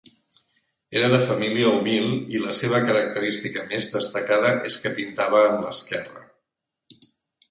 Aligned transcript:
Era 0.99 1.09
de 1.15 1.17
família 1.31 1.73
humil 1.79 2.07
i 2.37 2.39
la 2.45 2.55
seva 2.61 2.79
característica 2.87 3.67
més 3.73 3.89
destacada 3.97 4.53
és 4.71 4.77
que 4.85 4.93
pintava 5.01 5.43
amb 5.51 5.67
l'esquerra. 5.67 6.27